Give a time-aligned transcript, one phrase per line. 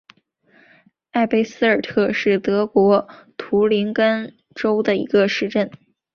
[1.11, 3.07] 埃贝尔斯特是德国
[3.37, 5.69] 图林根州的一个市镇。